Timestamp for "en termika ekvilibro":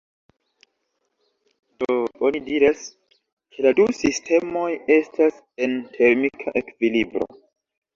5.69-7.35